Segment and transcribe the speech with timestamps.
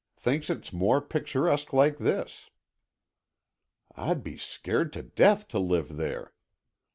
[0.17, 2.49] Thinks it's more picturesque like this."
[3.95, 6.33] "I'd be scared to death to live there!"